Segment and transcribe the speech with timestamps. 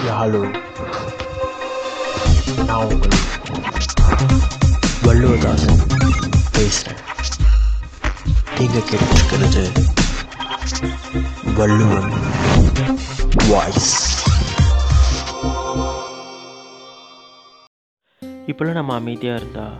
[0.00, 0.40] Hello
[2.66, 3.16] நான் உங்கள்
[5.06, 5.80] வள்ளுவதாசன்
[6.52, 7.02] பேசுகிறேன்
[8.58, 9.64] நீங்கள் கேட்டிருக்கிறது
[11.58, 12.10] வள்ளுவன்
[13.48, 13.90] வாய்ஸ்
[18.48, 19.78] இப்போல்லாம் நம்ம அமைதியாக இருந்தால்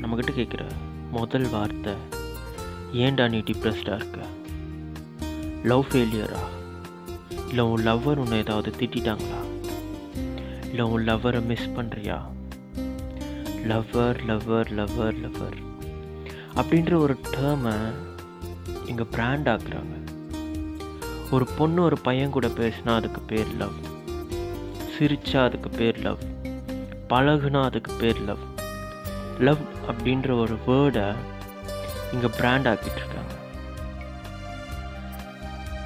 [0.00, 0.62] நம்மக்கிட்ட கேட்குற
[1.12, 1.94] முதல் வார்த்தை
[3.00, 4.18] ஏன்டா நீ டிப்ரெஸ்டாக இருக்க?
[5.64, 6.42] லவ் ஃபெயிலியரா
[7.52, 9.40] இல்லை உன் லவ்வர் உன்னை ஏதாவது திட்டாங்களா
[10.70, 12.18] இல்லை உன் லவ்வரை மிஸ் பண்ணுறியா
[13.70, 15.58] லவ்வர் லவ்வர் லவ்வர் லவ்வர்
[16.54, 17.74] அப்படின்ற ஒரு டேர்மை
[18.86, 19.94] இங்கே பிராண்ட் ஆக்குறாங்க.
[21.30, 23.76] ஒரு பொண்ணு ஒரு பையன் கூட பேசினா அதுக்கு பேர் லவ்
[24.94, 26.22] சிரிச்சா அதுக்கு பேர் லவ்
[27.08, 28.42] பழகுனா அதுக்கு பேர் லவ்
[29.38, 31.14] லவ் அப்படின்ற ஒரு வேர்டை
[32.12, 33.31] இங்கே பிராண்ட் ஆக்கிட்டு இருக்காங்க.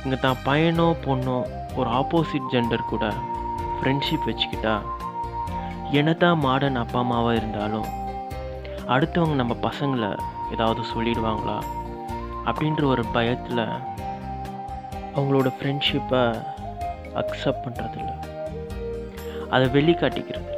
[0.07, 1.37] இங்கே தான் பையனோ பொண்ணோ
[1.79, 3.05] ஒரு ஆப்போசிட் ஜெண்டர் கூட
[3.77, 4.75] ஃப்ரெண்ட்ஷிப் வச்சுக்கிட்டா
[5.99, 7.89] என்னதான் மாடர்ன் அப்பா அம்மாவாக இருந்தாலும்
[8.95, 10.11] அடுத்தவங்க நம்ம பசங்களை
[10.55, 11.57] ஏதாவது சொல்லிடுவாங்களா
[12.49, 13.65] அப்படின்ற ஒரு பயத்தில்
[15.17, 16.23] அவங்களோட ஃப்ரெண்ட்ஷிப்பை
[17.23, 18.13] அக்செப்ட் பண்ணுறதில்ல
[19.55, 20.53] அதை வெளிக்காட்டிக்கிறது.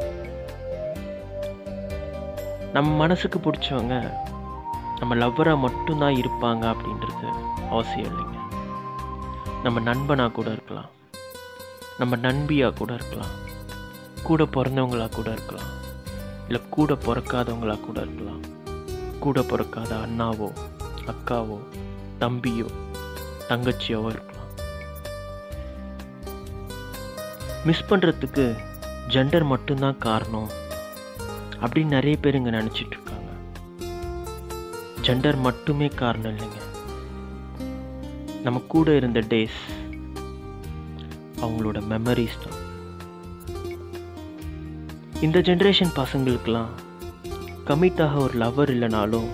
[2.73, 3.97] நம்ம மனசுக்கு பிடிச்சவங்க
[5.01, 7.29] நம்ம லவ்வராக மட்டும்தான் இருப்பாங்க அப்படின்றது
[7.75, 8.37] அவசியம் இல்லைங்க.
[9.65, 10.91] நம்ம நண்பனாக கூட இருக்கலாம்.
[12.01, 13.35] நம்ம நண்பியாக கூட இருக்கலாம்.
[14.29, 15.71] கூட பிறந்தவங்களாக கூட இருக்கலாம்.
[16.47, 18.43] இல்லை கூட பிறக்காதவங்களாக கூட இருக்கலாம்.
[19.25, 20.49] கூட பிறக்காத அண்ணாவோ
[21.13, 21.59] அக்காவோ
[22.23, 22.69] தம்பியோ
[23.51, 24.49] தங்கச்சியாவோ இருக்கலாம்.
[27.69, 28.47] மிஸ் பண்ணுறதுக்கு
[29.15, 30.51] ஜெண்டர் மட்டும்தான் காரணம்
[31.63, 33.31] அப்படின்னு நிறைய பேர் இங்கே நினச்சிட்ருக்காங்க
[35.07, 36.58] ஜெண்டர் மட்டுமே காரணம் இல்லைங்க.
[38.43, 39.61] நம்ம கூட இருந்த டேஸ்
[41.41, 42.57] அவங்களோட மெமரிஸ் தான்.
[45.21, 46.73] இந்த ஜென்ரேஷன் பசங்களுக்கெல்லாம்
[47.67, 49.29] கமிட்டாக ஒரு லவர் இல்லைனாலும்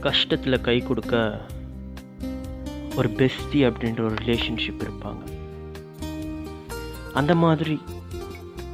[0.00, 1.40] கஷ்டத்தில் கை கொடுக்க
[2.96, 5.24] ஒரு பெஸ்டி அப்படின்ற ஒரு ரிலேஷன்ஷிப் இருப்பாங்க.
[7.12, 7.82] அந்த மாதிரி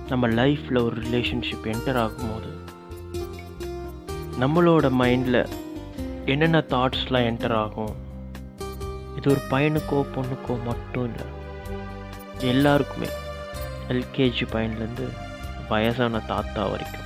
[0.09, 2.51] நம்ம லைஃப்பில் ஒரு ரிலேஷன்ஷிப் என்டர் ஆகும்போது
[4.41, 5.49] நம்மளோட மைண்டில்
[6.25, 8.06] என்னென்ன தாட்ஸ்லாம் என்டர் ஆகும்?
[9.19, 11.27] இது ஒரு பையனுக்கோ பொண்ணுக்கோ மட்டும் இல்லை.
[12.53, 13.11] எல்லாருக்குமே
[13.93, 15.07] எல்கேஜி பையன்லேருந்து
[15.71, 17.03] வயசான தாத்தா வரைக்கும்.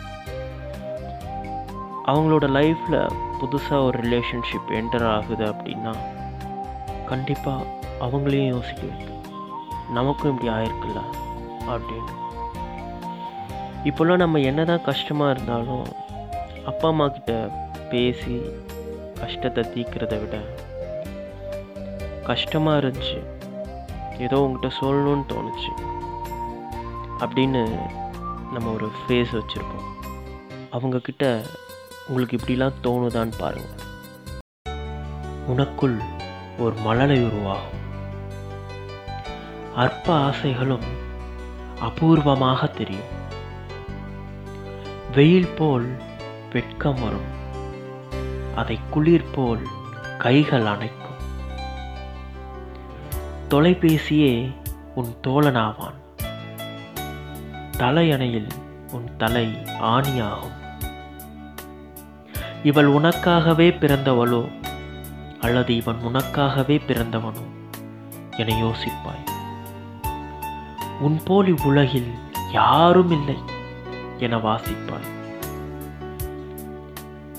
[2.10, 3.00] அவங்களோட லைஃப்பில்
[3.40, 5.92] புதுசாக ஒரு ரிலேஷன்ஷிப் என்டர் ஆகுது அப்படின்னா
[7.10, 7.68] கண்டிப்பாக
[8.06, 9.18] அவங்களையும் யோசிக்க வைக்கும்
[9.98, 11.00] நமக்கும் இப்படி ஆயிருக்குல்ல
[11.72, 12.14] அப்படின்னு.
[13.88, 15.86] இப்போல்லாம் நம்ம என்ன தான் கஷ்டமாக இருந்தாலும்
[16.70, 17.34] அப்பா அம்மா கிட்ட
[17.92, 18.34] பேசி
[19.20, 20.36] கஷ்டத்தை தீர்க்கிறத விட
[22.30, 23.18] கஷ்டமாக இருந்துச்சு.
[24.18, 25.72] ஏதோ உங்ககிட்ட சொல்லணும்னு தோணுச்சு.
[27.18, 27.62] அப்படின்னு
[28.52, 29.88] நம்ம ஒரு ஃபேஸ் வச்சுருப்போம்.
[30.72, 31.44] அவங்கக்கிட்ட
[32.08, 33.78] உங்களுக்கு இப்படிலாம் தோணுதான்னு பாருங்கள்
[35.48, 35.98] உனக்குள்
[36.58, 37.78] ஒரு மழலை உருவாகும்.
[39.76, 40.86] அற்ப ஆசைகளும்
[41.80, 43.10] அபூர்வமாக தெரியும்.
[45.12, 45.88] வெயில் போல்
[46.52, 47.28] வெட்கம் வரும்.
[48.56, 49.66] அதை குளிர் போல்
[50.18, 51.09] கைகள் அணைக்கும்.
[53.50, 54.54] தொலைபேசியே
[54.94, 55.98] உன் தோழனாவான்.
[57.78, 58.46] தலையணையில்
[58.92, 59.48] உன் தலை
[59.80, 60.58] ஆணியாகும்.
[62.62, 64.52] இவள் உனக்காகவே பிறந்தவளோ?
[65.40, 67.42] அல்லது இவன் உனக்காகவே பிறந்தவனோ?
[68.36, 69.30] என யோசிப்பாய்.
[71.00, 72.10] உன் போல் இவ்வுலகில்
[72.52, 73.36] யாரும் இல்லை
[74.18, 75.08] என வாசிப்பாய்.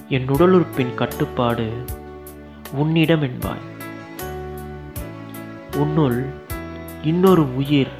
[0.09, 1.85] என் உடலுறுப்பின் கட்டுப்பாடு
[2.71, 3.69] உன்னிடம் என்பாய்.
[5.75, 6.33] உன்னுள்
[7.03, 7.91] இன்னொரு உயிர்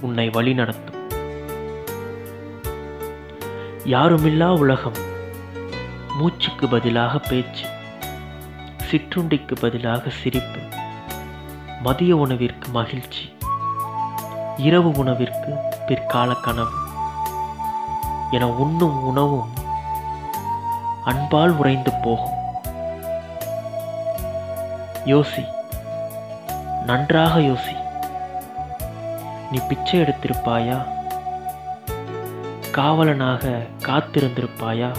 [0.00, 1.00] உன்னை வழிநடத்தும்.
[3.84, 4.94] யாருமில்லா உலகம்
[6.18, 7.66] மூச்சுக்கு பதிலாக பேச்சு
[8.90, 10.58] சிற்றுண்டிக்கு பதிலாக சிரிப்பு
[11.82, 13.32] மதிய உணவிற்கு மகிழ்ச்சி
[14.56, 15.54] இரவு உணவிற்கு
[15.86, 16.78] பிற்கால கனவு
[18.30, 19.50] என உண்ணும் உணவும்
[21.04, 22.38] அன்பால் உறைந்து போகும்.
[25.04, 25.44] யோசி
[26.86, 27.76] நன்றாக யோசி.
[29.50, 30.86] நீ பிச்சை எடுத்திருப்பாயா?
[32.72, 34.96] காவலனாக காத்திருந்திருப்பாயா?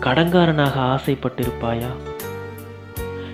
[0.00, 1.90] கடங்காரனாக ஆசைப்பட்டிருப்பாயா?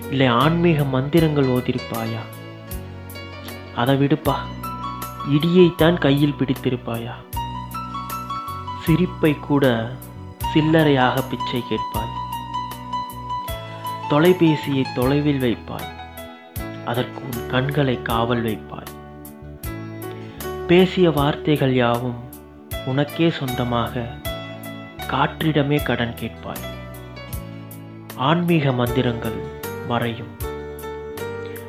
[0.09, 2.21] இல்லை ஆன்மீக மந்திரங்கள் ஓதிருப்பாயா
[3.75, 4.35] அதை விடுப்பா.
[5.29, 7.11] இடியைத்தான் கையில் பிடித்திருப்பாயா?
[8.83, 9.91] சிரிப்பை கூட
[10.53, 12.19] சில்லறையாக பிச்சை கேட்பாய்.
[14.09, 16.00] தொலைபேசியை தொலைவில் வைப்பாய்.
[16.85, 18.99] அதற்கு உன் கண்களை காவல் வைப்பாய்.
[20.67, 22.15] பேசிய வார்த்தைகள் யாவும்
[22.85, 24.05] உனக்கே சொந்தமாக
[25.07, 26.69] காற்றிடமே கடன் கேட்பாய்.
[28.15, 29.39] ஆன்மீக மந்திரங்கள்
[29.87, 30.39] மறையும்.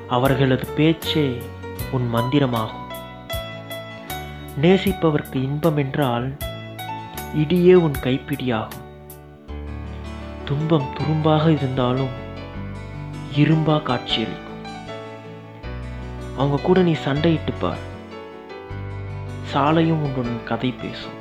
[0.09, 1.43] அவர்களது பேச்சே
[1.91, 2.81] உன் மந்திரமாகும்.
[4.63, 6.37] நேசிப்பவர்க்கு இன்பம் என்றால்
[7.35, 8.81] இடியே உன் கைப்பிடியாகும்.
[10.45, 12.21] துன்பம் துரும்பாக இருந்தாலும்
[13.37, 14.52] இரும்பா காட்சியளிக்கும்.
[16.37, 17.91] அவங்க கூட நீ சண்டையிட்டு பார்.
[19.43, 21.21] சாலையும் உன்னுடன் கதை பேசும்.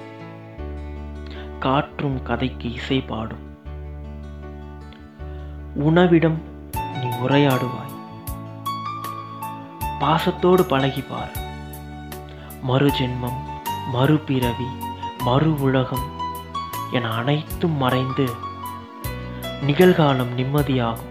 [1.59, 3.49] காற்றும் கதைக்கு இசை பாடும்.
[5.75, 6.41] உணவிடம்
[6.71, 7.89] நீ உரையாடுவாய்.
[9.99, 11.35] பாசத்தோடு பழகிப்பார்
[12.61, 13.39] மறு ஜென்மம்
[13.93, 14.69] மறுபிறவி
[15.19, 16.07] மறு உலகம்
[16.91, 18.29] என அனைத்தும் மறைந்து
[19.61, 21.09] நிகழ்காலம் நிம்மதியாகும்.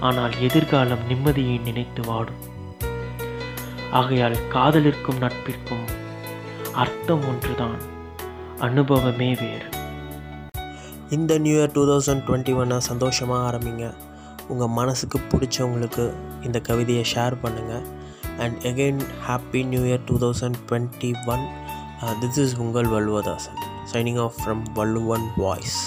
[0.00, 2.50] ஆனால் எதிர்காலம் நிம்மதியை நினைத்து வாடும்.
[3.98, 5.84] ஆகையால் காதலிற்கும் நட்பிற்கும்
[6.82, 7.80] அர்த்தம் ஒன்றுதான்.
[8.66, 9.68] அனுபவமே வேறு.
[11.16, 13.86] இந்த new year two thousand twenty ஒன்னை சந்தோஷமாக ஆரம்பிங்க.
[14.52, 16.04] உங்கள் மனசுக்கு பிடிச்சவங்களுக்கு
[16.46, 17.84] இந்த கவிதையை ஷேர் பண்ணுங்கள்
[18.44, 21.44] and again happy new year two thousand twenty one
[22.22, 23.60] this is உங்கள் Valluvadasan
[23.92, 25.80] signing off from Valluvan voice